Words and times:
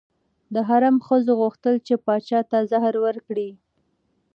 د 0.53 0.55
حرم 0.67 0.95
ښځو 1.07 1.31
غوښتل 1.41 1.75
چې 1.87 1.93
پاچا 2.05 2.39
ته 2.51 2.57
زهر 2.71 2.95
ورکړي. 3.05 3.49